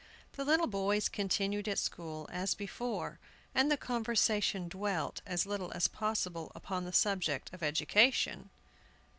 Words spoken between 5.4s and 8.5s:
little as possible upon the subject of education.